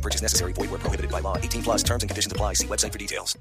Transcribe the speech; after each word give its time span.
Purchase 0.00 0.22
necessary. 0.22 0.52
Void 0.54 0.70
where 0.70 0.78
prohibited 0.78 1.10
by 1.10 1.20
law. 1.20 1.36
18 1.36 1.62
plus 1.62 1.82
terms 1.82 2.02
and 2.02 2.10
conditions 2.10 2.32
apply. 2.32 2.54
See 2.54 2.66
website 2.66 2.92
for 2.92 2.98
details. 2.98 3.36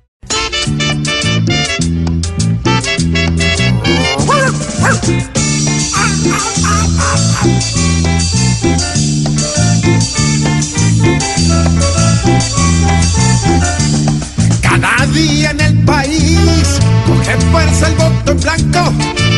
Cada 14.62 15.06
día 15.14 15.52
en 15.52 15.62
el 15.62 15.86
país 15.86 16.80
coge 17.06 17.38
fuerza 17.52 17.88
el 17.88 17.96
voto 17.96 18.32
en 18.32 18.40
blanco. 18.40 18.94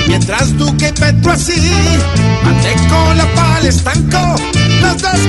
Mientras 0.08 0.58
Duque 0.58 0.90
y 0.90 0.91
Petro 0.91 1.32
así 1.32 1.54
ande 2.46 2.74
con 2.90 3.18
la 3.18 3.26
pala 3.35 3.70
estanco. 3.70 4.51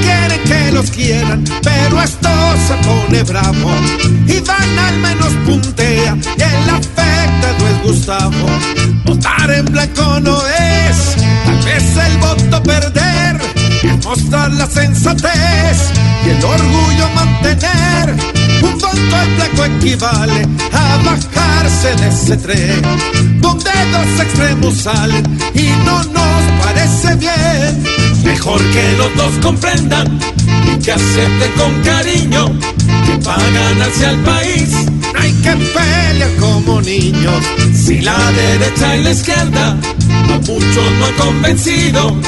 Quieren 0.02 0.42
que 0.44 0.72
los 0.72 0.90
quieran, 0.90 1.44
pero 1.62 2.02
esto 2.02 2.28
se 2.66 2.74
pone 2.86 3.22
bravo. 3.22 3.70
Y 4.26 4.40
Van 4.40 4.78
al 4.78 4.98
menos 4.98 5.32
puntea 5.44 6.16
y 6.36 6.42
el 6.42 6.70
afectado 6.70 7.68
es 7.70 7.82
Gustavo. 7.84 8.46
Votar 9.04 9.50
en 9.50 9.64
blanco 9.66 10.20
no 10.20 10.36
es, 10.46 11.16
tal 11.44 11.58
vez 11.64 11.96
el 12.06 12.18
voto 12.18 12.62
perder. 12.62 13.40
Es 13.82 14.04
mostrar 14.04 14.50
la 14.52 14.66
sensatez 14.66 15.92
y 16.26 16.30
el 16.30 16.44
orgullo 16.44 17.08
mantener. 17.14 18.16
Un 18.62 18.78
voto 18.78 18.90
en 18.92 19.36
blanco 19.36 19.64
equivale 19.64 20.46
a 20.72 20.96
bajarse 21.04 21.96
de 21.96 22.08
ese 22.08 22.36
tren 22.36 22.82
donde 23.40 23.70
dos 23.92 24.20
extremos 24.20 24.76
salen 24.76 25.24
y 25.54 25.68
no. 25.84 25.91
Mejor 28.44 28.60
que 28.72 28.96
los 28.98 29.14
dos 29.14 29.32
comprendan 29.40 30.18
y 30.66 30.82
que 30.82 30.90
acepten 30.90 31.52
con 31.56 31.80
cariño 31.82 32.46
que 33.06 33.16
para 33.24 33.50
ganarse 33.50 34.04
al 34.04 34.18
país 34.24 34.68
no 35.14 35.20
hay 35.20 35.32
que 35.34 35.52
pelear 35.52 36.30
como 36.40 36.80
niños. 36.80 37.40
Si 37.72 38.00
la 38.00 38.18
derecha 38.32 38.96
y 38.96 39.04
la 39.04 39.10
izquierda 39.12 39.78
a 40.28 40.38
muchos 40.38 40.92
no 40.98 41.06
han 41.06 41.14
convencido, 41.18 42.20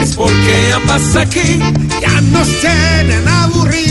es 0.00 0.16
porque 0.16 0.72
ambas 0.74 1.16
aquí 1.16 1.58
ya 2.00 2.18
nos 2.22 2.48
tienen 2.60 3.28
aburridos. 3.28 3.87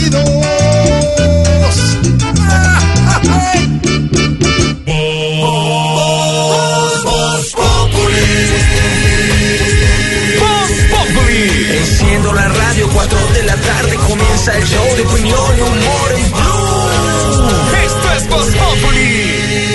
Enciendo 12.28 12.32
la 12.34 12.48
radio, 12.48 12.88
4 12.92 13.18
de 13.34 13.42
la 13.44 13.56
tarde 13.56 13.96
comienza 13.96 14.56
el 14.56 14.64
show 14.64 14.96
de 14.96 15.02
opinión 15.02 15.56
y 15.56 15.60
humor 15.60 16.12
en 16.16 16.30
Blue. 16.30 17.50
Esto 17.84 18.12
es 18.12 18.28
Voz 18.28 18.48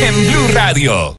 en 0.02 0.32
Blue 0.32 0.48
Radio. 0.54 1.16